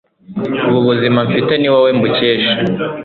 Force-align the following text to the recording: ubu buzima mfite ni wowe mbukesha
ubu 0.67 0.79
buzima 0.87 1.19
mfite 1.27 1.53
ni 1.57 1.67
wowe 1.73 1.89
mbukesha 1.97 2.51